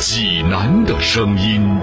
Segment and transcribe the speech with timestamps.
[0.00, 1.78] 济南的声音。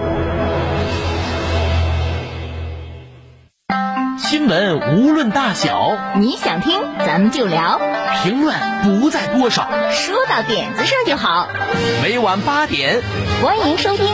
[4.18, 7.79] 新闻无论大小，你想听咱们就聊，
[8.23, 11.47] 评论不在多少，说到点子上就好。
[12.01, 13.04] 每晚八点，
[13.43, 14.07] 欢迎收听。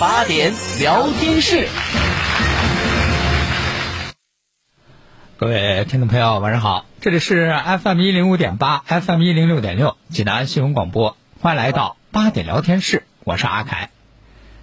[0.00, 1.68] 八点聊天室。
[5.36, 13.90] 各位听众朋友，晚上好，这里是 FM 一零五点八，FM 一零六点六，济南新闻广播，欢迎来到八点聊天室，我是阿凯。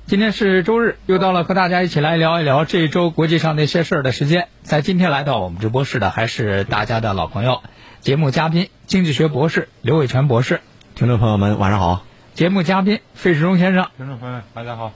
[0.07, 4.47] 今天是周日，又到了和大家一起来聊一聊这一周国际上那些事儿的时间。
[4.63, 7.61] 在今天来到我们直播室的还是大家的老朋友，
[8.01, 10.61] 节目嘉宾经济学博士刘伟全博士。
[10.95, 12.03] 听众朋友们，晚上好。
[12.33, 13.89] 节目嘉宾费世忠先生。
[13.95, 14.91] 听众朋友们，大家好。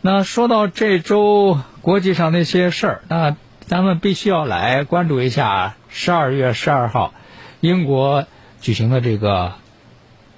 [0.00, 7.12] 那说到这周国际上那些事儿，那咱们必须要来关注一下十二月十二号
[7.58, 8.26] 英国
[8.60, 9.54] 举行的这个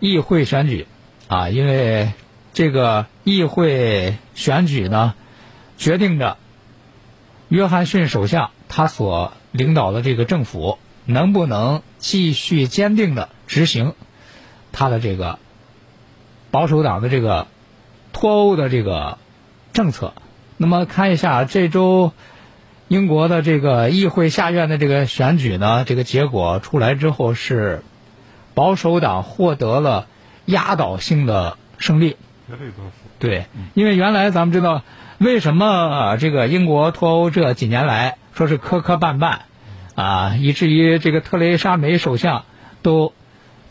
[0.00, 0.86] 议会选举
[1.28, 2.12] 啊，因为
[2.55, 5.12] 这个议会选举呢，
[5.77, 6.38] 决定着
[7.48, 13.94] 约翰逊首相他所领导的这个政府能不能继续坚定的执行
[14.72, 15.38] 他的这个
[16.50, 17.48] 保守党的这个
[18.14, 19.18] 脱欧的这个
[19.74, 20.14] 政策。
[20.56, 22.12] 那么看一下这周。
[22.86, 27.83] 英国的这个议会下院的这个选举呢，这个结果出来之后是
[28.52, 30.06] 保守党获得了
[30.44, 32.18] 压倒性的胜利。
[32.48, 32.92] 绝对多数。
[33.18, 34.82] 对，因为原来咱们知道，
[35.18, 39.38] 为什么这个英国脱欧这几年来说是磕磕绊绊
[39.94, 42.44] 啊，以至于这个特蕾莎梅首相
[42.83, 43.12] 都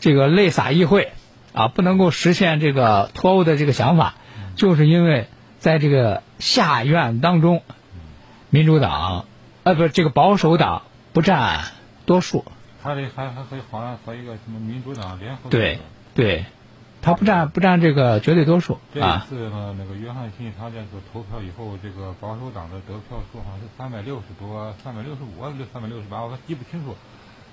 [0.00, 1.12] 这个泪洒议会
[1.52, 4.14] 啊，不能够实现这个脱欧的这个想法，
[4.56, 7.62] 就是因为在这个下院当中。
[8.50, 9.24] 民主党，
[9.64, 10.82] 呃，不是这个保守党
[11.12, 11.64] 不占
[12.06, 12.44] 多数。
[12.80, 15.50] 他这还还可以好像和一个什么民主党联合。
[15.50, 15.80] 对
[16.14, 16.44] 对，
[17.04, 19.26] 他不占不占这个绝对多数啊。
[19.28, 26.96] 这次呢，那个约翰逊他这个投票以后，这个保守党的得票数好像是三百六十多，三百六十五还是三百六十八，我记不清楚。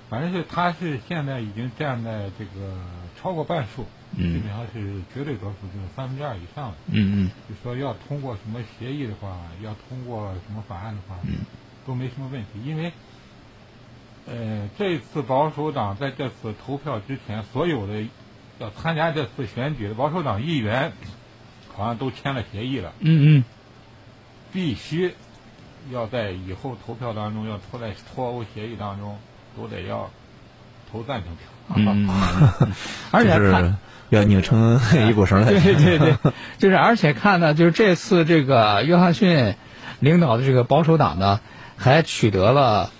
[0.08, 2.76] 反正是他是现在已经站在这个
[3.20, 3.84] 超过半数。
[4.14, 6.74] 基本上是绝对多数，就是三分之二以上了。
[6.88, 7.30] 嗯嗯。
[7.48, 11.16] 就说要通过什么协议的话，要通过什么法案的话，
[11.86, 12.62] 都没什么问题。
[12.62, 12.92] 因为，
[14.26, 18.02] 呃，这次保守党在这次投票之前，所有的
[18.62, 20.92] 要参加这次选举的保守党议员，
[21.76, 22.92] 好像都签了协议了。
[23.00, 23.44] 嗯嗯。
[24.52, 25.14] 必须
[25.90, 29.18] 要在以后投票当中，要出来脱欧协议当中，
[29.56, 30.10] 都得要
[30.90, 31.46] 投赞成票。
[31.76, 32.08] 嗯。
[33.10, 33.76] 而且看。
[34.10, 36.14] 要拧成 一股绳来对对对，
[36.58, 39.54] 就是而且看呢，就是这次这个约翰逊
[40.00, 41.40] 领导的这个保守党呢，
[41.78, 42.90] 还取得了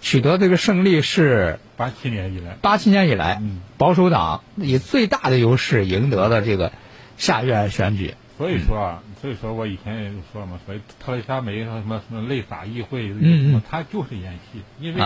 [0.00, 6.72] 取得这个胜利是八七年以来八七年以来，嗯保守党以最大的优势赢得了这个
[7.16, 8.14] 下院选举。
[8.38, 15.00] 所以说啊，所以说我以前也说了嘛，所以特蕾莎梅什么什么泪洒议会，嗯他就是演戏，因为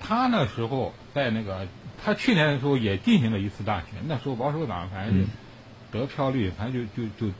[0.00, 1.66] 他那时候在那个。
[2.04, 5.26] 他去年的时候也进行了一次大选，那时候保守党反正
[5.90, 7.32] 得票率反正就就就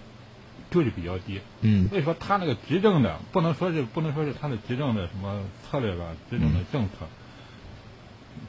[0.71, 1.41] 就是比较低。
[1.61, 1.89] 嗯。
[1.89, 6.93] 所以说他那个执政的不能说是不能说是他的执政的什么策略吧，执政的政策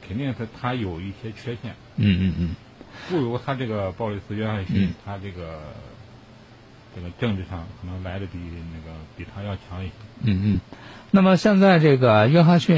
[0.06, 1.74] 肯定是他有一些缺陷。
[1.96, 2.56] 嗯嗯嗯。
[3.08, 5.60] 不如他这个鲍里斯约翰逊，他这个
[6.94, 9.92] 这个政治上可能来的比那个比他要强一些。
[10.22, 10.60] 嗯嗯。
[11.10, 12.76] 那么现在这个约翰逊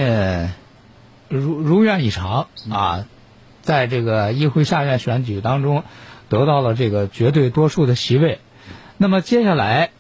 [1.29, 3.07] 如如愿以偿啊。
[3.61, 5.85] 在这个议会下院选举当中，
[6.31, 8.39] 得到了这个绝对多数的席位。
[8.97, 9.91] 那么接下来，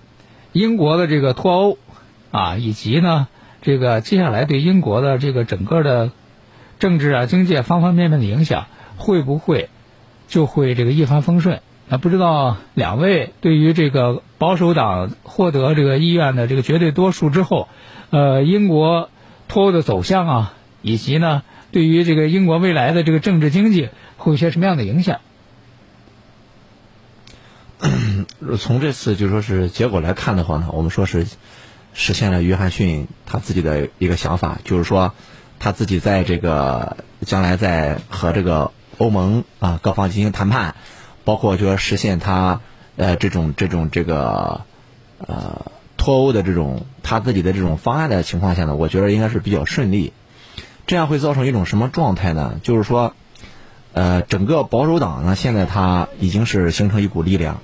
[0.52, 1.78] 英国的这个脱欧
[2.30, 3.28] 啊，以及呢，
[3.60, 6.12] 这个接下来对英国的这个整个的
[6.78, 8.66] 政治啊、经济方方面面的影响，
[8.96, 9.68] 会不会
[10.28, 11.60] 就会这个一帆风顺？
[11.88, 17.68] 那不知道两位对于这个保守党获得这个议院的这个绝对多数之后，
[18.10, 19.10] 呃，英国
[19.48, 21.42] 脱欧的走向啊，以及呢？
[21.70, 25.20] 对于这个英国未来的这个政治经济会有些什么样的影响？
[28.58, 31.26] 从这次就说是结果来看的话呢，我们说是
[31.92, 35.12] 实现了约翰逊他自己的一个想法，就是说
[35.58, 36.96] 他自己在这个
[37.26, 40.74] 将来在和这个欧盟啊各方进行谈判，
[41.24, 42.60] 包括就说实现他
[42.96, 44.62] 呃这种这种这个
[45.18, 50.12] 呃脱欧的这种他自己的这种方案的情况下呢，我觉得应该是比较顺利。
[50.86, 52.60] 这样会造成一种什么状态呢？
[52.62, 53.12] 就是说，
[53.92, 57.60] 呃，整个保守党呢，现在它已经是形成一股力量，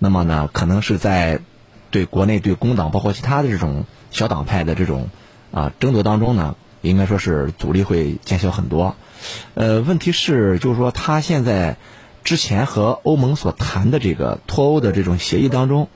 [0.00, 1.38] 那么呢，可能是在
[1.92, 5.08] 对国内对工党包括其他的这种小党派的这种
[5.52, 8.94] 啊争夺当中呢，应该说是阻力会减小很多。
[9.54, 11.76] 呃，问题是就是说，他现在
[12.22, 15.88] 之前和欧盟所谈的这个脱欧的这种协议当中。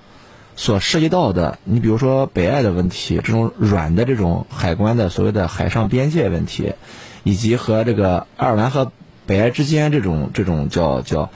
[0.61, 6.73] 所涉及到的，你比如说北爱的问题，这种软的这种海关的所谓的海上边界问题，
[7.23, 8.91] 以及和这个爱尔兰和
[9.25, 11.31] 北爱之间这种这种叫叫，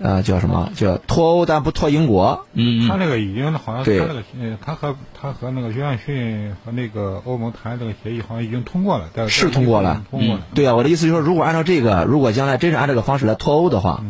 [0.00, 0.70] 呃叫什么？
[0.76, 2.46] 叫脱欧但不脱英国？
[2.52, 3.98] 嗯他那个已经好像对。
[3.98, 10.04] 他那个呃，他和他和那个约翰逊和那个欧盟谈这个协议好像已经通过了，在是通过了。
[10.10, 10.42] 通过了。
[10.54, 14.02] 对啊，我的意思就是说，如果按照这个，如果将来真是按这个方式来脱欧的话，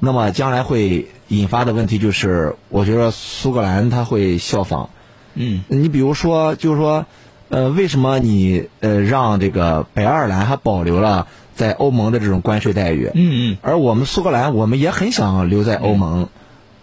[0.00, 4.90] 那么将来会引发的问题就是，我觉得苏格兰他会效仿。
[5.34, 5.62] 嗯。
[5.68, 7.06] 你比如说，就是说，
[7.50, 13.10] 呃，为什么你呃让这个北爱尔兰还保留了在欧盟的这种关税待遇？
[13.14, 16.28] 嗯嗯而我们苏格兰，我们也很想留在欧盟，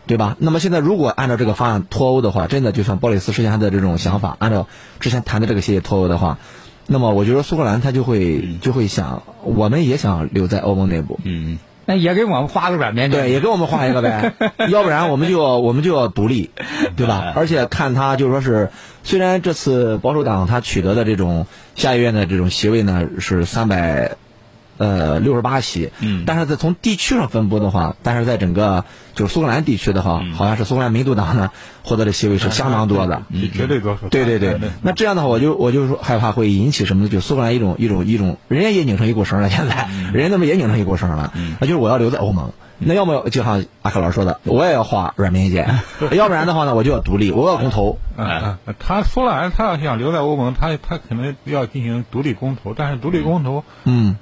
[0.07, 0.35] 对吧？
[0.39, 4.67] 那么现在如果按照这个方案脱欧的话，真的就像鲍里斯之前的这种想法，按照
[4.99, 6.37] 之前谈的这个协议脱欧的话，
[6.87, 13.17] 那么我觉得苏格兰他就会就会想，我们也想留在欧盟内部，嗯嗯，那也给我们画个软边界。
[13.17, 14.33] 对，也给我们画一个呗，
[14.69, 16.49] 要不然我们就要我们就要独立，
[16.95, 17.33] 对吧？
[17.35, 18.69] 而且看他就说是，
[19.03, 21.45] 虽然这次保守党他取得的这种
[21.75, 24.15] 下议院的这种席位呢是三百。
[24.81, 26.23] 呃，六十八席，嗯。
[26.25, 28.83] 但是在从地区上分布的话，但是在整个
[29.13, 31.51] 就是苏格兰地区的话，好像是苏格兰民主党呢
[31.83, 34.09] 获得的席位是相当多的，是绝对多数。
[34.09, 37.09] 对对对，那这样的话，我就我就说害怕会引起什么呢？
[37.09, 42.51] 就苏格兰一种一种一种，人家也拧成一股绳了，现在、人家那么也拧成一股绳了，那就是我要留在欧盟。
[42.83, 45.67] 那要么就像阿克老师说的，我也要画软边界，
[46.17, 47.99] 要不然的话呢，我就要独立，我要公投。
[48.17, 54.15] 嗯，嗯他苏格兰他要想留在欧盟，他他可能要进行独立公投，但是独立公投，嗯，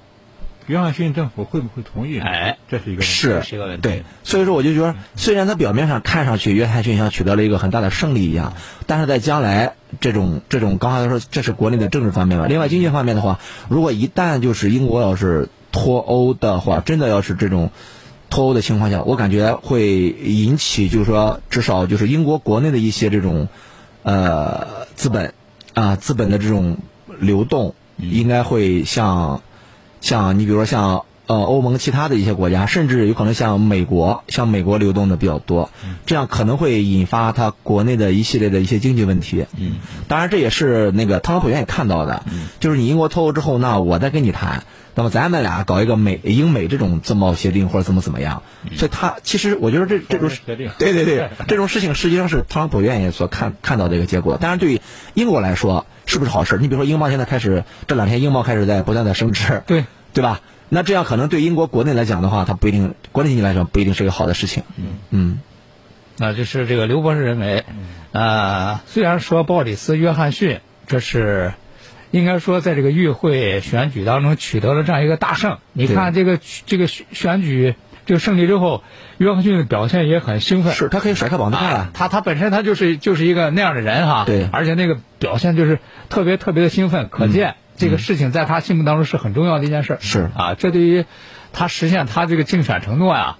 [0.69, 2.19] 约翰逊政府会不会同意？
[2.19, 8.53] 哎，这是一个问题是是一个问题对，所以说我就觉得，虽然他表面上看上去约翰逊像取得了一个很大的胜利一样，
[8.85, 17.71] 但是在将来这种这种刚才说这是国内的政治方面吧，另外经济方面的话，如果一旦就是英国要是脱欧的话，真的要是这种
[18.29, 23.47] 脱欧的情况下，我感觉会引起就是说至少就是英国国内的一些这种
[24.03, 25.33] 呃资本
[25.73, 26.77] 啊资本的这种
[27.17, 29.41] 流动，应该会像。
[30.01, 35.69] 像你比如说像呃欧盟其他的一些国家，甚至有可能像美国，像美国流动的比较多，
[36.05, 39.45] 这样可能会引发它国内的一系列的一些经济问题。
[39.57, 39.73] 嗯，
[40.07, 42.23] 当然这也是那个特朗普愿意看到的，
[42.59, 44.63] 就是你英国脱欧之后，那我再跟你谈，
[44.99, 48.43] 那么咱们俩搞一个美英美这种自贸协定或者怎么怎么样，
[48.75, 54.35] 所以他其实我觉得这这种协定对对对，这种事情实际上是特朗普愿意所看看到的一个结果。
[54.35, 54.81] 当然，对于
[55.13, 56.57] 英国来说，是不是好事？
[56.59, 60.41] 你比如说，英镑现在开始这两天英镑开始在不断的升值，对对吧？
[60.67, 64.63] 那这样可能对英国国内来讲的话，它不一定国内经济来讲不一定是一个好的事情。
[64.75, 65.39] 嗯嗯
[66.17, 67.63] 那就是这个刘博士认为，
[68.11, 71.53] 呃，虽然说鲍里斯·约翰逊这是
[72.11, 77.75] 应该说在这个议会选举当中取得了这样一个大胜，你看这个这个选选举
[78.05, 78.83] 这个胜利之后，
[79.17, 81.89] 约翰逊的表现也很兴奋，是他可以甩开绑带啊了，。
[81.93, 89.97] 他他本身他就是就是一个那样的人哈，对而且那个表现就是特别特别的兴奋，可见这个事情在他心目当中是很重要的一件事。
[89.99, 91.05] 是啊，这对于
[91.53, 93.37] 他实现他这个竞选承诺呀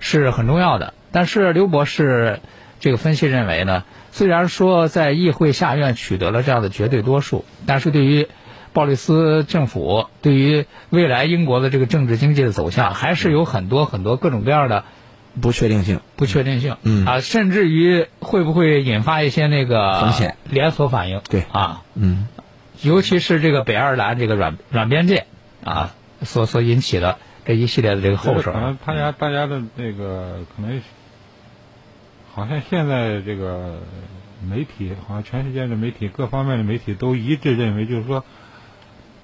[0.00, 0.94] 是很重要的。
[1.12, 2.40] 但是刘博士
[2.80, 3.84] 这个分析认为呢，
[4.18, 8.26] 虽然说在议会下院取得了这样的绝对多数，但是对于
[8.72, 14.82] 鲍里斯政府对于未来英国的这个政治经济的走向，还是有很多很多各种各样的
[15.40, 16.00] 不确定性。
[16.16, 17.06] 不确定性，嗯。
[17.06, 20.36] 啊，甚至于会不会引发一些那个风险。
[20.50, 21.20] 连锁反应？
[21.30, 21.44] 对。
[21.52, 22.26] 啊，嗯。
[22.82, 25.26] 尤其是这个北爱尔兰这个软软边界
[25.62, 28.50] 啊，所所引起的这一系列的这个后手。
[28.50, 30.82] 可能大家大家的那个可能，
[32.38, 33.80] 好像现在这个
[34.48, 38.22] 媒体，好像全世界的媒体各方面的媒体都一致认为，就是说，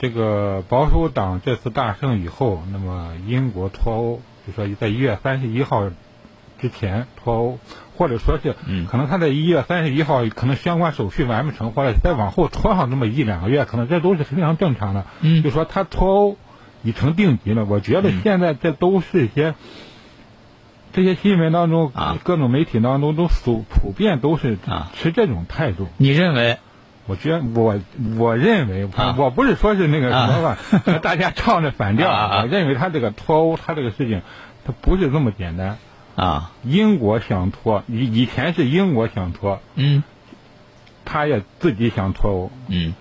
[0.01, 5.93] 这个保守党这次大胜以后，那么英国脱欧，就说在一月三十一号
[6.61, 7.59] 之前脱欧，
[7.97, 15.07] 或者说是，嗯可能他在一月三十一号可能相关手续完不成，或者再往后拖上那么一两个月，可能这都是非常正常的。
[15.21, 16.37] 嗯就说他脱欧
[16.83, 19.55] 已成定局了，我觉得现在这都是一些。
[20.95, 22.17] 这些新闻当中，啊。
[22.23, 24.91] 各种媒体当中都普普遍都是啊。
[24.95, 25.89] 持这种态度。
[25.99, 26.59] 你认为？
[27.07, 27.79] 我觉得我
[28.17, 29.15] 我认为，啊。
[29.19, 32.09] 我不是说是那个什么吧， 和大家唱着反调。
[32.11, 34.23] 啊我认为他这个脱欧，他这个事情，
[34.65, 35.77] 他不是这么简单。
[36.17, 36.53] 啊？
[36.63, 40.05] 英国想脱，以以前是英国想脱，嗯。
[41.05, 42.95] 他他也自己想脱欧，嗯。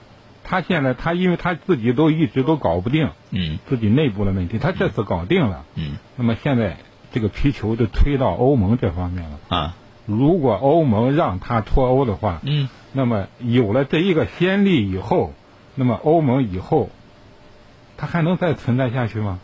[0.44, 3.60] 他现在他因为他自己都一直都搞不定嗯。
[3.70, 5.98] 自己内部的问题，他这次搞定了，嗯。
[6.18, 6.78] 那么现在
[7.14, 9.58] 这个皮球就推到欧盟这方面了。
[9.58, 15.32] 啊如果欧盟让他脱欧的话，嗯那么有了这一个先例以后，
[15.76, 16.90] 那么欧盟以后，
[17.96, 19.40] 它还能再存在下去吗？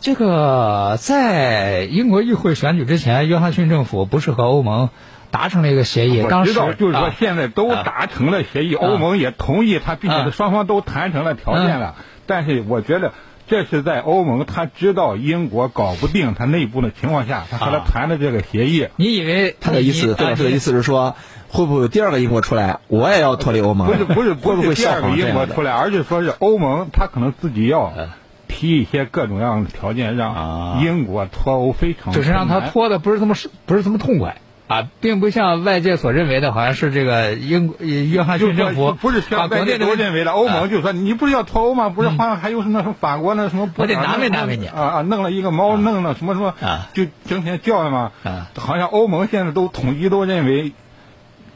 [0.00, 4.88] 这个在英国议会选举之前，约翰逊政府不是和欧盟
[5.30, 6.22] 达成了一个协议？
[6.22, 11.94] 当时我知道，就是说啊现在都达成了协议，欧盟也同意他，并啊且双方都谈成了条件了。
[12.24, 13.12] 但是我觉得
[13.50, 18.86] 这是在欧盟他知道英国搞不定他内部的情况下，他和他啊谈的这个协议。
[18.94, 21.16] 你以为他的意思，你周老师的意思是说，
[21.48, 23.88] 会不会有第二个英国出来，我也要脱离欧盟？
[23.88, 28.08] 不是不是会不会第二个英国出来，而是说是欧盟他可能自己要嗯
[28.46, 33.34] 提一些各种各样的条件，啊让英国脱欧非常就是让他脱的不是这么
[33.66, 34.36] 不是这么痛快
[34.70, 41.88] 啊，并不像外界所认为的，好像是这个英呃约翰逊政府不是把像外界国内都认为的，欧啊盟就说你不是要脱欧吗？
[41.88, 48.48] 不是好像还有什么什么法国那什么不我得难为难为你啊啊，弄了一个猫，弄了什么什么啊，就整天叫的嘛啊。
[48.56, 50.72] 好像欧盟现在都统一都认为，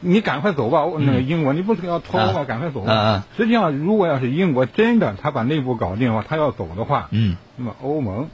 [0.01, 2.43] 你赶快走吧，那个英国，你不是要脱欧吗？
[2.43, 2.85] 赶快走。
[3.37, 8.27] 实际上，如果要是英国真的他把内部搞定的话，他要走的话，嗯那么欧盟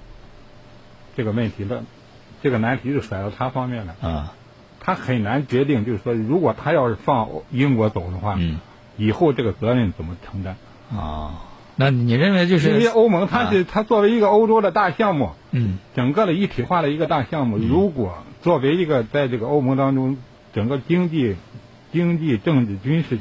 [1.15, 1.83] 这个问题的
[2.41, 3.95] 这个难题就甩到他方面了。
[4.01, 4.33] 啊
[4.83, 8.59] 他很难决定，就是说，如果他要是放英国走的话，嗯
[8.97, 10.55] 以后这个责任怎么承担？
[10.93, 11.45] 啊，
[11.77, 20.17] 那你认为就是因为欧盟它是它作为一个欧洲的大项目，嗯整个的一体化的一个大项目，如果作为一个在这个欧盟当中
[20.53, 21.35] 整个经济、
[21.93, 23.19] 经济、政治、军事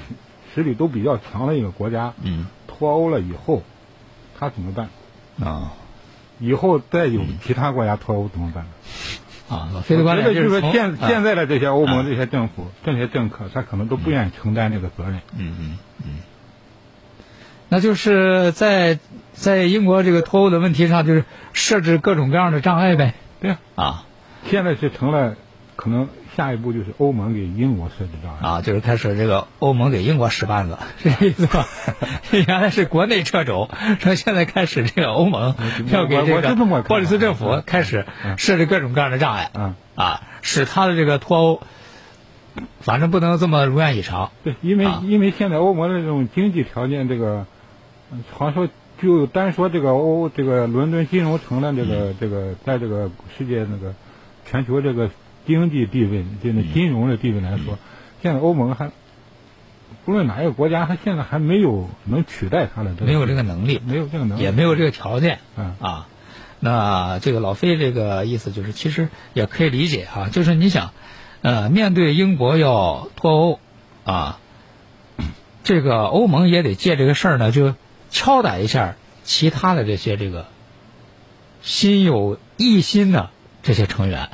[0.55, 3.63] 实力都比较强的一个国家，嗯脱欧了以后，
[4.39, 4.89] 他怎么办？
[5.41, 5.75] 啊
[6.41, 8.65] 以后再有其他国家脱欧怎么办？
[9.51, 15.21] 啊，老飞的观我觉得就是说现啊现在的这些欧啊盟这些政府、这些政客，他可能都不愿意承担这个责任。
[15.37, 16.19] 嗯嗯嗯，
[17.69, 18.99] 那就是在
[19.33, 23.15] 在英国这个脱欧的问题上，就是设置各种各样的障碍呗。
[23.41, 24.05] 对呀、啊
[24.49, 25.35] 现在是成了，
[25.81, 28.47] 可能下一步就是欧盟给英国设置障碍。
[28.47, 31.67] 啊，就是开始这个欧盟给英国使绊子， 是这意思吧？
[32.47, 35.55] 原来是国内掣肘，说现在开始这个欧盟
[35.91, 38.05] 要给这个鲍里斯政府开始
[38.37, 41.63] 设置各种各样的障碍嗯，啊，使他的这个脱欧，
[42.81, 44.33] 反正不能这么如愿以偿。
[44.45, 47.47] 对，因为、啊因为现在欧盟的这种经济条件，这个
[48.13, 48.69] 嗯好像说
[49.01, 53.95] 就单说这个欧这个伦敦金融城的这嗯个、这个在这个世界那个
[54.45, 55.09] 全球这个
[55.51, 57.77] 经济地位，就是嗯金融的地位来说，
[58.23, 58.93] 现在欧盟还
[60.05, 65.41] 不论哪一个国家，它现在还没有能取代它的这个没有这个能力，没有这个能力，也没有这个条件。
[65.57, 65.75] 嗯。
[65.81, 66.07] 啊，
[66.61, 70.93] 那这个老费这个意思就是，其实也可以理解啊、就是你想，
[71.43, 73.61] 呃，面对英国要脱欧
[74.05, 74.39] 啊，
[75.65, 77.75] 这个欧盟也得借这个事儿呢，就
[78.11, 80.47] 敲打一下其他的这些这个
[81.63, 83.31] 心有异心的
[83.63, 84.31] 这些成员，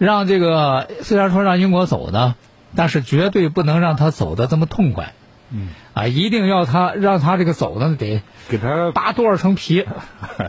[0.00, 2.34] 让这个虽然说让英国走呢，
[2.74, 5.12] 但是绝对不能让他走的这么痛快。
[5.50, 9.84] 嗯，啊，一定要他让他这个走呢，得给他扒多少层皮，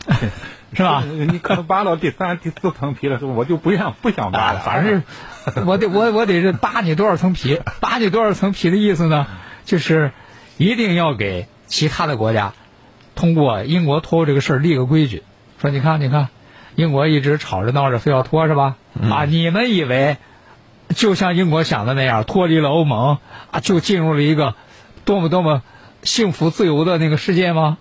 [0.73, 1.03] 是吧？
[1.05, 4.59] 你可能扒到第三、第四层皮的时候，我就不想不想扒啊，了。
[4.61, 5.03] 反正
[5.53, 9.27] 是 我得我我得是扒你多少层皮，扒你多少层皮的意思呢，
[9.65, 10.13] 就是
[10.57, 12.53] 一定要给其他的国家
[13.15, 15.23] 通过英国脱欧这个事儿立个规矩，
[15.59, 16.29] 说你看你看，
[16.75, 18.77] 英国一直吵着闹着非要脱是吧？
[18.99, 20.17] 啊，你们以为
[20.95, 23.17] 就像英国想的那样，脱离了欧盟
[23.51, 24.55] 啊，就进入了一个
[25.05, 25.63] 多么多么
[26.03, 27.77] 幸福自由的那个世界吗？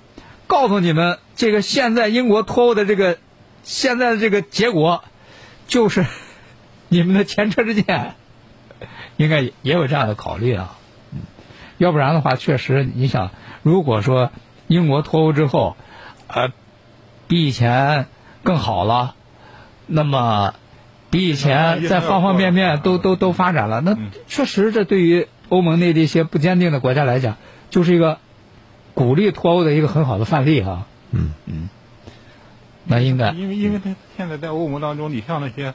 [0.47, 3.19] 告诉你们，这个现在英国脱欧的这个
[3.62, 5.05] 现在的这个结果，
[5.67, 6.07] 就是
[6.88, 8.14] 你们的前车之鉴，
[9.17, 10.76] 应该也有这样的考虑啊。
[11.12, 11.21] 嗯，
[11.79, 13.31] 要不然的话，确实你想，
[13.62, 14.31] 如果说
[14.67, 15.76] 英国脱欧之后，
[16.29, 16.52] 呃，
[17.29, 18.07] 比以前
[18.43, 19.14] 更好了，
[19.87, 20.55] 那么
[21.11, 27.37] 比以前在方方面面都都都发展了，那确实这对于欧盟内的一些不坚定的国家来讲，
[27.71, 28.19] 就是一个
[28.95, 30.87] 鼓励脱欧的一个很好的范例哈。
[31.11, 31.33] 嗯。
[31.47, 31.69] 嗯，
[32.85, 33.31] 那应该。
[33.31, 35.75] 因为因为他现在在欧盟当中，你像那些，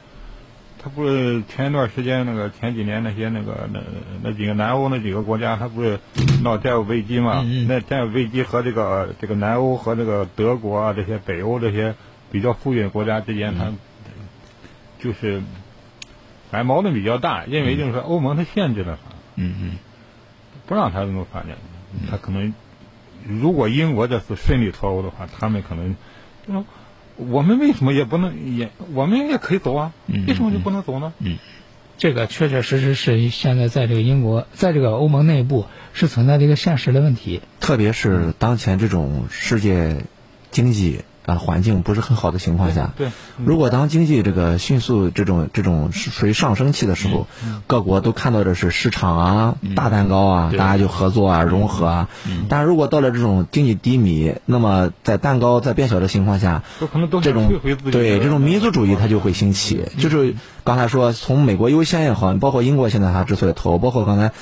[0.82, 3.80] 他不是前一段时间那个前几年那些那个那
[4.22, 5.98] 那几个南欧那几个国家，他不是
[6.42, 7.44] 闹债务危机嘛？
[7.68, 11.94] 那债务危机和这个这个南欧和这个德国啊这些北欧这些
[12.30, 13.72] 比较富裕的国家之间，它
[14.98, 15.42] 就是
[16.50, 19.78] 反正矛盾比较大，认为就是说欧盟它限制了它，嗯嗯
[20.66, 21.50] 不让它这么发展，
[22.10, 22.54] 它可能
[23.26, 25.96] 如果英国这次顺利脱欧的话，他们可能
[26.46, 26.64] 就说
[27.16, 29.92] 我们为什么也不能也我们也可以走啊？
[30.06, 31.12] 嗯为什么就不能走呢？
[31.18, 31.38] 嗯
[31.98, 37.40] 这个确确实实是现在在这个英国，在这个欧盟内部是存在的一个现实的问题。
[37.58, 40.04] 特别是当前这种世界
[40.50, 43.10] 经济啊环境不是很好的情况下，对，
[43.44, 47.26] 如果当经济这个迅速这种这种是属于上升期的时候，
[47.66, 52.08] 各国都看到的是市场啊、大蛋糕啊，大家就合作啊、融合啊。
[52.48, 57.52] 但是如果到了这种经济低迷，那么在蛋糕在变小的情况下，都可能都这种
[57.90, 59.84] 对这种民族主义它就会兴起。
[59.98, 64.32] 就是刚才说从美国优先也好，包括英国现在它之所以投，包括刚才。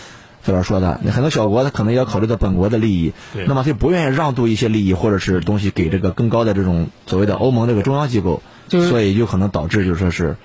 [0.44, 3.12] 费老师说的，很多小国他可能也要考虑到本国的利益，
[3.46, 10.36] 那么他就不愿意让渡一些利益或者是东西给这个更高的这种所谓的欧盟这个中央机构，就是所以就可能导致就是说是，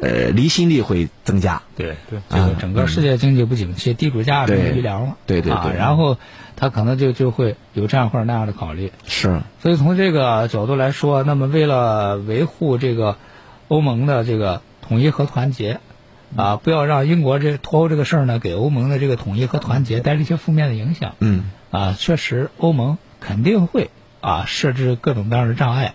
[0.00, 1.62] 呃，离心力会增加。
[1.76, 5.08] 对对这个整个世界经济不景气，地主价没有余粮了。
[5.10, 6.18] 啊，对对对然后
[6.56, 8.90] 他可能就就会有这样或者那样的考虑。
[9.06, 13.16] 是，所以从这个角度来说，那么为了维护这个
[13.68, 15.78] 欧盟的这个统一和团结，
[16.36, 21.14] 啊，不要让英国这脱欧这个事儿呢，给欧盟的这个统一和团结带来一些负面的影响。
[21.20, 25.94] 嗯，啊，确实欧盟肯定会啊设置各种各样的障碍，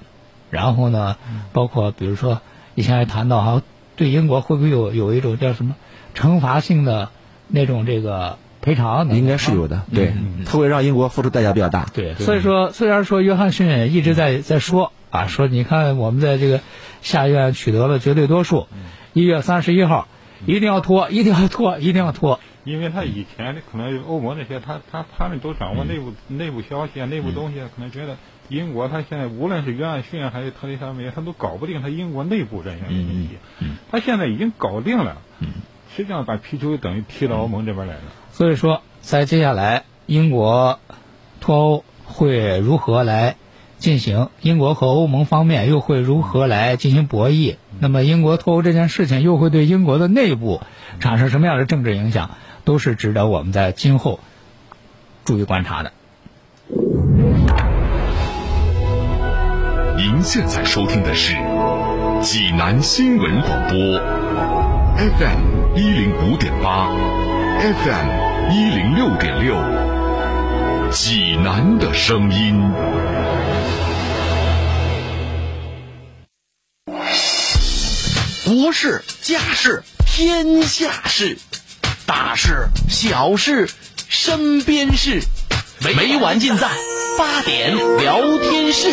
[0.50, 1.18] 然后呢，
[1.52, 2.42] 包括比如说
[2.76, 3.62] 以前还谈到哈，
[3.96, 5.76] 对英国会不会有有一种叫什么
[6.16, 7.10] 惩罚性的
[7.48, 9.10] 那种这个赔偿？
[9.16, 10.14] 应该是有的，对，
[10.46, 11.88] 它会让英国付出代价比较大。
[11.94, 16.62] 对，所以说虽然说约翰逊一直在在说啊，说你看我们在这个
[17.02, 18.68] 下院取得了绝对多数，
[19.14, 20.08] 一月三十一号
[20.46, 22.40] 一定要拖，一定要拖，一定要拖。
[22.64, 28.18] 因为他以前的可能欧盟那些，他他他们都掌握内部、内部消息啊、内部东西啊，可能觉得
[28.50, 33.38] 英国他现在无论是约翰逊啊还是特蕾莎梅，他都搞不定他英国内部人员的问题。
[33.92, 35.18] 他现在已经搞定了，
[35.96, 38.02] 实际上把皮球等于踢到欧盟这边来了。
[38.32, 40.80] 所以说，在接下来英国
[41.40, 43.38] 脱欧会如何来
[43.78, 44.30] 进行？
[44.42, 47.56] 英国和欧盟方面又会如何来进行博弈？
[47.80, 50.62] 那么英国脱欧这件事情又会对英国的内部
[51.00, 52.32] 产生什么样的政治影响？
[52.66, 54.20] 都是值得我们在今后
[55.26, 55.92] 注意观察的。
[59.98, 61.34] 您现在收听的是
[62.22, 63.78] 济南新闻广播
[64.98, 66.90] ，FM 一零五点八
[67.60, 69.56] ，FM 一零六点六，
[70.92, 72.72] 济南的声音。
[78.46, 81.38] 国事、家事、天下事，
[82.06, 83.70] 大事、小事、
[84.08, 85.22] 身边事，
[85.84, 86.70] 每晚尽在
[87.18, 88.90] 八点聊天室。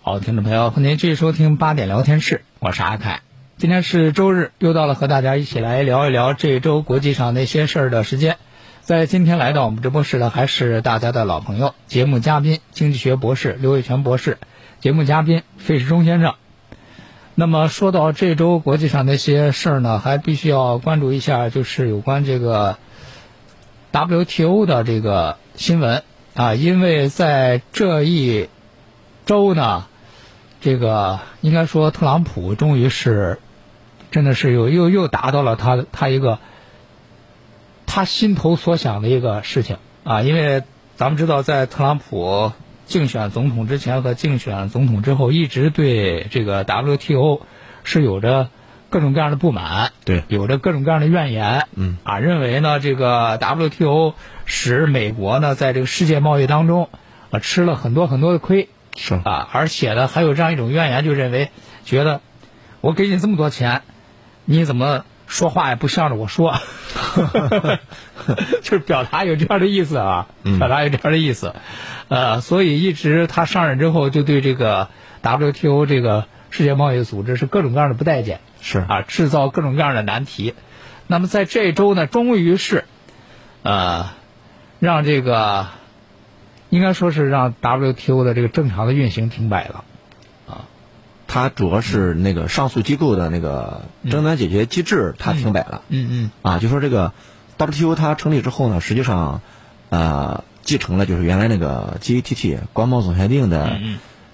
[0.00, 3.20] 好，听众朋友，欢迎继续收听八点聊天室，我是阿凯。
[3.58, 8.38] 今天是周日，又到了和大家一起来聊一聊这周国际上那些事儿的时间。
[8.80, 14.38] 在今天来到我们直播室的还是大家的老朋友，节目嘉宾经济学博士刘伟全博士，
[14.80, 16.34] 节目嘉宾费世忠先生。
[17.38, 22.78] 那么说到这周国际上那些事儿呢，还必须要关注一下，就是有关这个
[23.92, 26.02] WTO 的这个新闻
[26.34, 28.48] 啊，因为在这一
[29.26, 29.84] 周呢，
[30.62, 33.38] 这个应该说特朗普终于是
[34.10, 36.38] 真的是又又又达到了他他一个
[37.84, 40.62] 他心头所想的一个事情啊，因为
[40.96, 42.52] 咱们知道在特朗普。
[42.86, 47.42] 竞选总统之前和竞选总统之后，一直对这个 WTO
[47.84, 48.48] 是有着
[48.88, 56.88] 各种各样的不满，对，有着各种各样的怨言，嗯，啊，认为呢这个 WTO 使美国呢在这个世界贸易当中
[57.30, 59.14] 啊吃了很多很多的亏，是。
[59.16, 61.50] 啊，而且呢还有这样一种怨言，就认为
[61.84, 62.20] 觉得
[62.80, 63.82] 我给你这么多钱，
[64.44, 66.54] 你怎么说话也不向着我说，
[68.62, 71.54] 就是表达有这样的意思啊，表达有这样的意思。
[72.08, 74.88] 呃，所以一直他上任之后，就对这个
[75.22, 80.54] WTO 这个世界贸易组织是各种各样的不待见，是啊，制造各种各样的难题。
[81.08, 82.84] 那么在这周呢，终于是，
[83.62, 84.10] 呃，
[84.78, 85.66] 让这个
[86.70, 89.84] 应该说是让 WTO 的这个正常的运行停摆了。
[91.26, 95.82] 它主要是那个上诉机构的那个争端解决机制，它停摆了。
[95.88, 97.12] 嗯嗯啊，就说这个
[97.58, 99.40] WTO 它成立之后呢，实际上，
[99.88, 103.78] 呃，继承了就是原来那个 GATT 关贸总协定的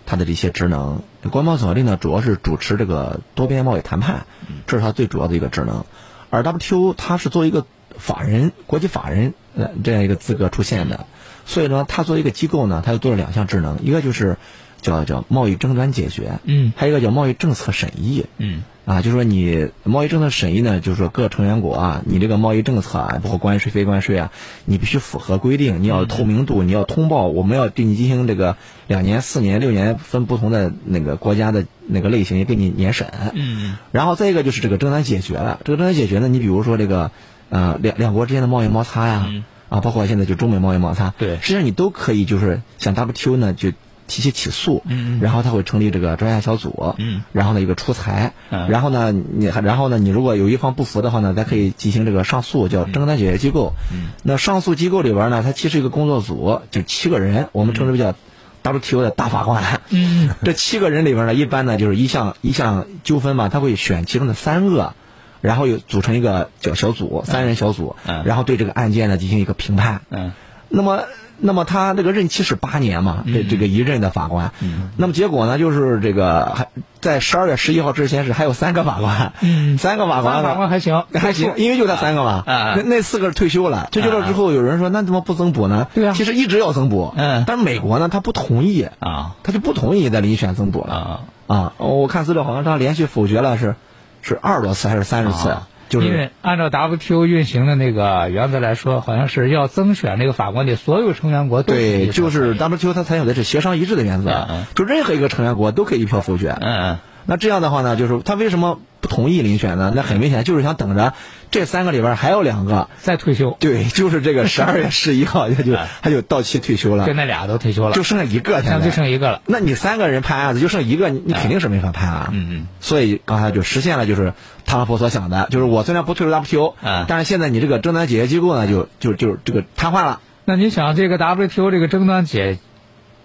[0.07, 1.03] 它的这些职能。
[1.31, 4.27] 关贸总协定呢，主要是主持这个多边贸易谈判，
[4.67, 5.85] 这是它最主要的一个职能。
[6.31, 11.07] 而 WTO 它是作为一个法人、国际法人呃这样一个资格出现的，
[11.47, 14.39] 所以呢，它作为一个机构呢，它又做了两项职能，一个就是
[14.83, 18.27] 叫叫贸易争端解决，嗯还有一个叫贸易政策审议。
[18.37, 24.33] 嗯啊，就是说你贸易政策审议呢，就是说各成员国啊，你这个贸易政策啊，包括关税、非关税啊，
[24.65, 28.57] 你必须符合规定，你要透明度，你要通报，我们要对你进行这个
[28.89, 33.07] 两年、四年、六年分不同的那个国家的那个类型也给你年审。
[33.35, 37.13] 嗯然后再一个就是这个争端解决了，这个争端解决呢，你比如说这个
[37.51, 39.31] 呃两两国之间的贸易摩擦呀，
[39.69, 43.71] 啊，包括现在就中美贸易摩擦，对实际上你都可以就是像 WTO 呢就
[44.07, 48.69] 提起起诉，嗯然后他会成立这个专家小组，嗯，然后呢一个出裁，嗯。
[48.69, 58.15] 然后呢你还然后呢你如果有一方不服的话呢，咱可以进行这个上诉，叫争端解决机构，嗯，那上诉机构里边呢，它其实一个工作组就七个人，我们称之为叫
[58.63, 60.31] WTO 的大法官，嗯。
[60.45, 64.95] 这七个人里边呢，一般呢就是一项一项纠纷嘛，他会选其中的三个，
[65.41, 68.25] 然后又组成一个叫小组，三人小组，嗯。
[68.25, 70.03] 然后对这个案件呢进行一个评判。
[70.11, 70.33] 嗯。
[70.75, 71.03] 那么，
[71.43, 74.53] 那么他这个任期是八年嘛，这这个一任的法官。
[74.61, 74.91] 嗯。
[74.97, 76.69] 那么结果呢，就是这个还
[77.01, 79.77] 在十二月十一号之前是还有三个法官，嗯。
[79.77, 85.89] 三个法官呢法官还行还行，因为就他三个嘛，啊那四个退休了，退休了之后，有人说那怎么不增补呢？
[85.95, 86.15] 对啊。
[86.17, 87.45] 其实一直要增补，嗯。
[87.47, 89.35] 但是美国呢，他不同意，啊。
[89.43, 90.95] 他就不同意再遴选增补了。
[90.95, 93.75] 啊，啊，我看资料好像他连续否决了是
[94.23, 106.57] 是二十多次还是三十次，啊就是因为按照 WTO 运行的那个原则来说，好像是要增选这个法官的所有成员国都对，就是 WTO 它采用的是协商一致的原则，嗯嗯就任何一个成员国都可以一票否决。
[106.59, 109.93] 嗯那这样的话呢，就是他为什么不同意遴选呢？
[109.95, 111.15] 那很明显就是想等着
[111.53, 118.91] 这三个里边还有两个，在退休，对，就是这个十二月十一号他 就他就到期退休了就，那俩都退休了，就剩下一个现现在就。
[118.91, 119.43] 剩一个了。
[119.47, 122.31] 那你三个人判案子就剩一个，你你肯定是没法判啊。
[122.33, 124.33] 嗯嗯所以刚才就实现了，就是
[124.65, 130.21] 特朗普所想的，就是我虽然不退出 WTO，嗯但是现在你这个争端解决机构呢，就就就这个瘫痪了。
[130.47, 132.59] 那你想，这个 WTO 这个争端解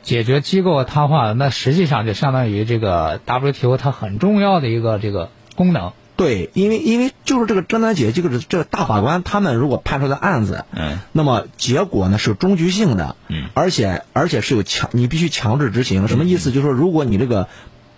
[0.04, 5.94] 解决机构瘫痪了，那实际上就相当于这个 WTO 它很重要的一个这个功能。
[6.18, 16.08] 对，因为因为就是这个争端解决机构的这个大法官，他们如果判出的案子，嗯那么结果呢是终局性的，嗯，而且而且是有强，你必须强制执行。
[16.08, 16.52] 什么意思？
[16.52, 17.48] 就是说，如果你这个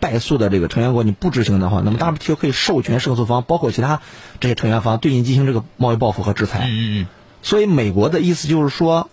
[0.01, 4.01] 败诉的这个成员国你不执行的话，那么 WTO 可以授权胜诉方，包括其他
[4.39, 6.67] 这些成员方对你进行这个贸易报复和制裁。
[6.69, 7.07] 嗯嗯
[7.41, 9.09] 所以美国的意思就是说，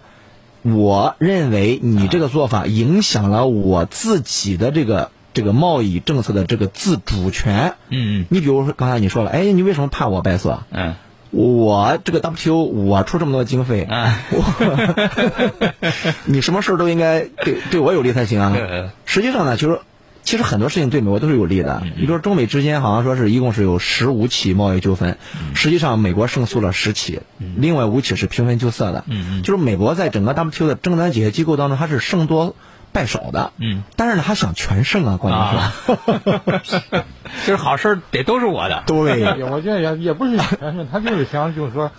[0.62, 7.74] 我认为你这个做法影响了我自己的这个这个贸易政策的这个自主权。
[7.90, 10.48] 嗯你比如说刚才你说了，哎，你为什么判我败诉？
[10.48, 10.66] 啊？
[10.70, 10.94] 嗯
[11.32, 15.74] 我这个 WTO 我出这么多经费，啊我
[16.24, 18.90] 你什么事儿都应该对对我有利才行啊呃。
[19.04, 19.80] 实际上呢，就是
[20.26, 21.80] 其实很多事情对美国都是有利的。
[21.82, 27.20] 嗯你比如说中美之间好像说是一共是有十五起贸易纠纷，嗯实际上美国胜诉了十起，
[27.56, 29.04] 另外五起是平分秋色的。
[29.06, 32.54] 嗯就是美国在整个 WTO 的争端解决机构当中，它是胜多
[32.92, 33.52] 败少的。
[33.58, 36.92] 嗯，但是呢，他想全胜啊，关键是。
[36.98, 37.04] 啊，
[37.46, 38.82] 就是好事得都是我的。
[38.86, 41.92] 对，我觉得也也不是全胜，他就是想就是说，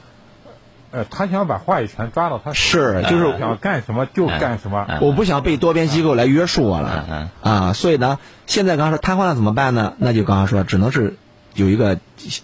[0.91, 4.87] 呃，他想把话语权抓到他手里是就是想干什么就干什么。
[5.01, 9.93] 我不想被多边机构来约束我嗯了啊，所以呢，现在刚刚说瘫痪了怎么办呢？
[9.97, 11.17] 那就刚刚说，只能是
[11.53, 11.97] 有一个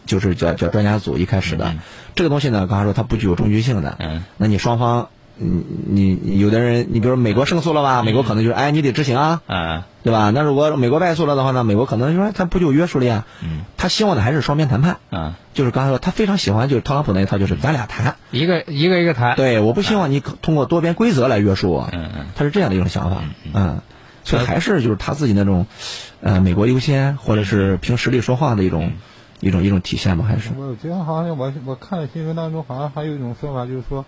[0.05, 1.73] 就是叫叫专家组一开始的
[2.15, 5.09] 这个东西呢，刚刚说它不具有终局性的嗯，那你双方。
[5.35, 9.83] 你你你有的人，你比如说美国胜诉了吧，美国可能就是哎，你得执行啊，嗯。
[10.03, 10.31] 对吧？
[10.31, 13.61] 那如果美国败诉了的话呢，美国可能说他不就有约束力啊，嗯。
[13.77, 19.37] 他希望的还是双边谈判，嗯，就是刚才说他非常喜欢就是特朗普那一套，就是咱俩谈，一个一个一个谈。
[19.37, 22.25] 对，我不希望你通过多边规则来约束我，嗯嗯。
[22.35, 23.79] 他是这样的一种想法，嗯，
[24.25, 25.67] 所以还是就是他自己那种，
[26.19, 28.91] 呃，美国优先或者是凭实力说话的一种
[29.39, 30.49] 一种一种体现吧，还是？
[30.57, 34.03] 我觉得好像我我看了新闻当中，好像还有一种说法，就是说，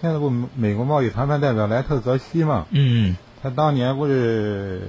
[0.00, 3.16] 现在不美国贸易谈判代表莱特泽西嘛，嗯。
[3.40, 4.82] 他当年不是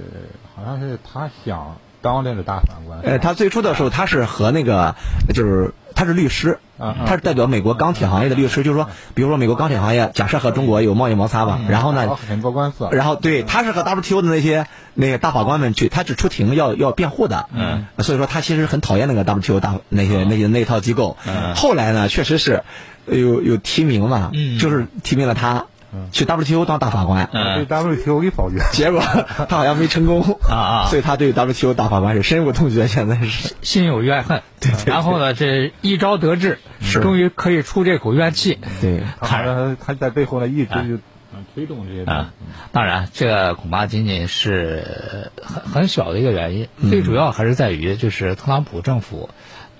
[0.56, 4.96] 好像是他想当这个大法官，呃，他最初的时候他是和那个
[5.32, 6.58] 就是他是律师。
[6.76, 21.18] 啊他是代表美国钢铁行业的律师，就是说，比如说美国钢铁行业，假设和中国有贸易摩擦吧，然后呢，很多官司，然后对，他是和 WTO 的那些那个大法官们去，他只出庭要要辩护的，嗯，所以说他其实很讨厌那个 WTO 大那些那些那套机构。
[21.26, 21.54] 嗯。
[21.54, 22.62] 后来呢，确实是
[23.10, 25.66] 有有提名嘛，嗯就是提名了他
[26.12, 28.58] 去 WTO 当大法官，嗯被 WTO 给否决。
[28.72, 29.00] 结果
[29.48, 33.54] 他好像没成功啊啊 所以他对 WTO 大法官是深恶痛绝，现在是。
[33.62, 34.42] 心有怨恨。
[34.60, 38.58] 对对对然后呢，这一招得志，是终于可以出这口怨气。
[38.80, 40.94] 对，他他在背后呢一直就
[41.32, 42.32] 嗯推动这些东西啊，
[42.70, 49.30] 当然，这恐怕仅仅是很很小的一个原因，最主要还是在于就是特朗普政府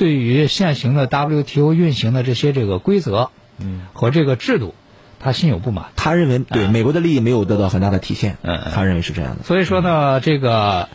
[0.00, 4.74] 对于现行的 WTO 运行的这些这个规则，嗯，和这个制度，
[5.18, 5.88] 他心有不满。
[5.94, 9.44] 他认为对美国的利益没有得到很大的体现，嗯嗯他认为是这样的。
[9.44, 10.88] 所以说呢，这个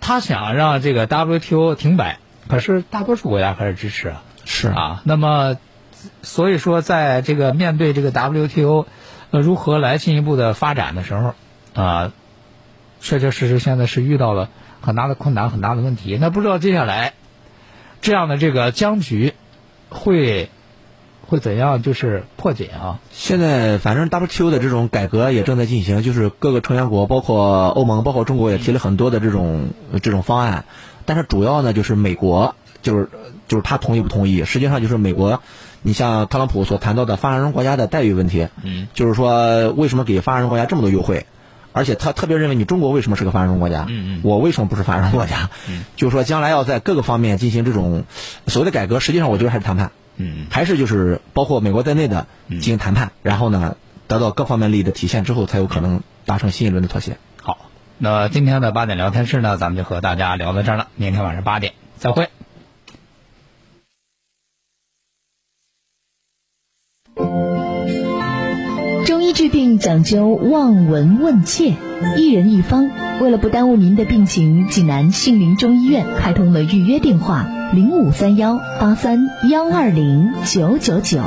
[0.00, 4.22] 他想让这个 WTO 停摆，可是大多数国家还是支持啊。
[4.44, 5.56] 是啊，那么
[6.22, 8.86] 所以说，在这个面对这个 WTO
[9.32, 11.34] 呃如何来进一步的发展的时候
[11.74, 12.12] 啊，
[13.00, 14.48] 确确实实现在是遇到了
[14.80, 16.16] 很大的困难、很大的问题。
[16.20, 17.14] 那不知道接下来
[18.00, 19.34] 这样的这个僵局
[19.88, 20.48] 会
[21.26, 22.98] 会怎样就是破解啊？
[23.12, 29.70] 现在反正 WTO 的这种改革也正在进行，就是各个成员国，包括欧盟，包括中国也提了很多的这种
[30.02, 30.64] 这种方案，
[31.04, 33.08] 但是主要呢就是美国就是
[33.46, 35.42] 就是他同意不同意，实际上就是美国，
[35.82, 41.26] 你像特朗普所谈到的发展中国家的待遇问题，嗯，就是说为什么给发展中国家这么多优惠？
[41.72, 43.86] 而且他特别认为你中国为什么是个发展中国家？
[43.88, 45.50] 嗯嗯我为什么不是发展中国家？
[45.68, 48.04] 嗯，就是说将来要在各个方面进行这种
[48.46, 49.92] 所谓的改革，实际上我觉得还是谈判。
[50.16, 57.16] 嗯还是就是包括美国在内的进行谈判，然后呢，得到各方面利益的体现之后，才有可能达成新一轮的妥协。
[57.42, 57.56] 好，
[57.98, 60.88] 那今天的八点聊天室呢，咱们就和大家聊到这儿了。
[60.96, 62.28] 明天晚上八点再会。
[69.78, 71.74] 讲究望闻问切，
[72.16, 72.90] 一人一方。
[73.20, 81.20] 为了不耽误您的病情，济南杏林中医院开通了预约电话：零五三幺八三幺二零九九九，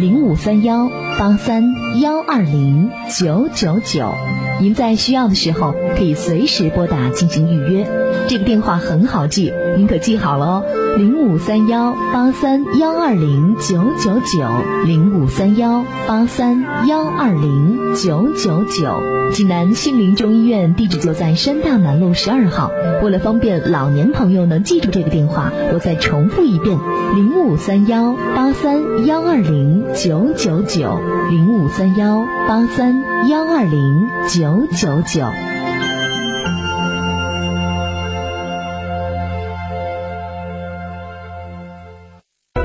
[0.00, 4.14] 零五三幺八三幺二零九九九。
[4.62, 7.84] 您在需要的时候可以随时拨打进行预约。
[8.28, 10.64] 这个电话很好记，您可记好了哦，
[10.96, 14.46] 零五三幺八三幺二零九九九，
[14.86, 19.02] 零五三幺八三幺二零九九九。
[19.32, 22.70] 济南杏林中医院地址就在山大南路十二号。
[23.02, 26.78] 为了方便老年朋友能记住这个电话，我再重复一遍：
[27.16, 35.26] 零五三幺八三幺二零九九九，零五三幺八三幺二零九九九九。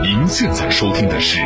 [0.02, 1.40] 您现在收听的是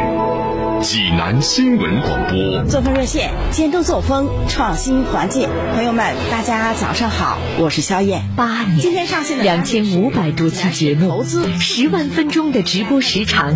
[0.81, 2.63] 济南新闻广播。
[2.63, 5.47] 作风热线，监督作风，创新环境。
[5.75, 8.23] 朋友们，大家早上好，我是肖燕。
[8.35, 13.55] 八年，今天上线的两千五百多期节目，投资十万分钟的直播时长，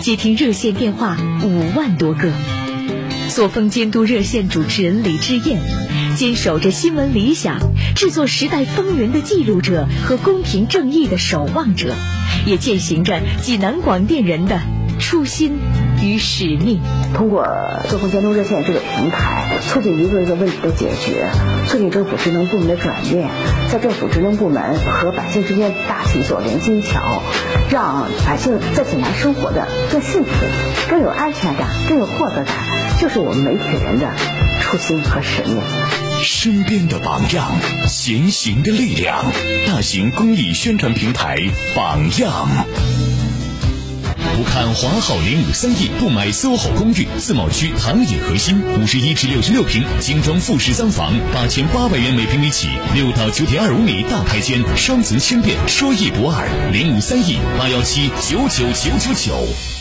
[0.00, 2.30] 接听热线电话五万多个。
[3.30, 5.60] 作风监督热线主持人李志燕，
[6.16, 7.60] 坚守着新闻理想，
[7.94, 11.94] 制作时代风云的记录者和公平正义的守望者，
[12.44, 14.60] 也践行着济南广电人的
[14.98, 15.52] 初心
[16.02, 16.80] 与使命。
[17.14, 17.46] 通过
[17.88, 21.28] 作风监督热线这个平台，促进一个一个问题的解决，
[21.66, 23.28] 促进政府职能部门的转变，
[23.70, 27.22] 在政府职能部门和百姓之间搭起一座连心桥，
[27.70, 30.30] 让百姓在济南生活的更幸福、
[30.88, 32.54] 更有安全感、更有获得感，
[33.00, 34.10] 就是我们媒体人的
[34.60, 35.60] 初心和使命。
[36.22, 37.50] 身边的榜样，
[37.88, 39.24] 前行的力量。
[39.66, 41.38] 大型公益宣传平台
[41.74, 43.09] 榜样。
[44.36, 56.48] 不看华浩零五三亿，不买 SOHO 公寓，自贸区唐冶核心五十一至六十六平精装复式三房，八千八百元每平米起，六到九点二五米大开间，双层轻便，说一不二。
[56.72, 59.79] 零五三亿八幺七九九九九九。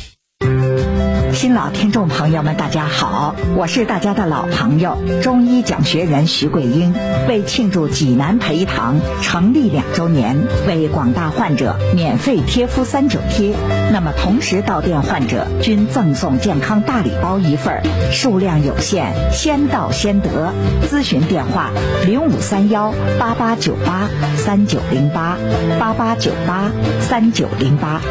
[1.40, 6.94] 新老听众朋友们，大家好，我是大家的老朋友中医讲学人徐桂英。
[7.30, 10.36] 为庆祝济南培堂成立两周年，
[10.68, 13.56] 为广大患者免费贴敷三九贴，
[13.94, 20.52] 那么同时到店患者均赠送健康大礼包一份儿，数量有限，先到先得。
[20.92, 21.70] 咨询电话：
[22.06, 25.38] 零五三幺八八九八三九零八
[25.80, 28.02] 八八九八三九零八。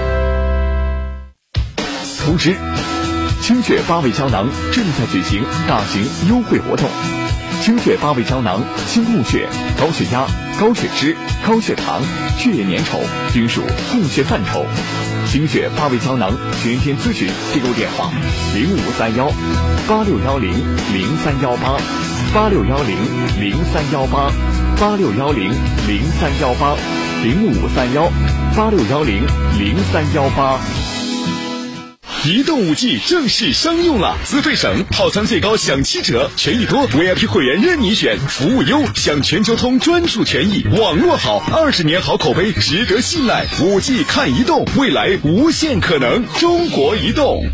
[2.25, 2.55] 同时：
[3.49, 6.87] 清血八味胶囊正在举行大型优惠活动。
[7.63, 9.49] 清血八味胶囊，清供血、
[9.81, 10.27] 高血压、
[10.61, 12.03] 高血脂、高血糖、
[12.37, 12.99] 血液粘稠
[13.33, 14.67] 均属供血范畴。
[15.27, 18.13] 清血八味胶囊全天咨询订购电话：
[18.55, 19.33] 零五三幺
[19.89, 20.53] 八六幺零
[20.93, 21.81] 零三幺八
[22.35, 22.99] 八六幺零
[23.41, 24.31] 零三幺八
[24.79, 25.49] 八六幺零
[25.89, 26.77] 零三幺八
[27.25, 28.13] 零五三幺
[28.55, 29.23] 八六幺零
[29.59, 30.61] 零三幺八。
[32.25, 43.47] 移动五 G 正式商用了，资费省，套餐最高享七折，权益多，VIP 会员任你选，服务优，享全球通专属权益，网络好，二十年好口碑，值得信赖。
[43.63, 46.25] 五 G 看移动，未来无限可能。
[46.39, 47.45] 中国移动。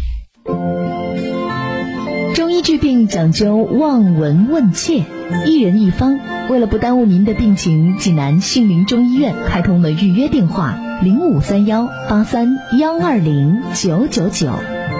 [2.34, 5.04] 中医治病讲究望闻问切，
[5.46, 6.18] 一人一方。
[6.48, 14.50] 为了不耽误您的病情，济南杏林中医院开通了预约电话：零五三幺八三幺二零九九九，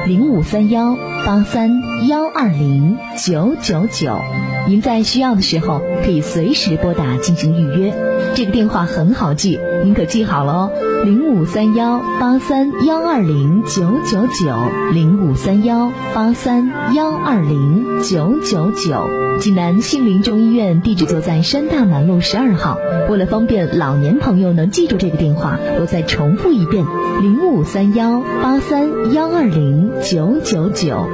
[0.07, 1.71] 零五三幺八三
[2.09, 4.21] 幺二零九九九。
[4.67, 7.95] 您在需要的时候可以随时拨打进行预约。
[8.35, 10.71] 这个电话很好记，您可记好了哦，
[11.05, 19.07] 零五三幺八三幺二零九九九，零五三幺八三幺二零九九九。
[19.41, 22.79] 济南杏林中医院地址就在山大南路十二号。
[23.11, 26.85] 为了方便老年朋友能记住这个电话，我再重复一遍：
[27.21, 31.07] 零五三幺八三幺二零九九九。